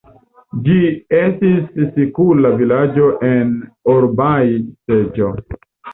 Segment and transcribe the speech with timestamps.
[0.67, 0.77] Ĝi
[1.17, 1.67] estis
[1.97, 3.55] sikula vilaĝo en
[3.97, 5.29] Orbai-seĝo.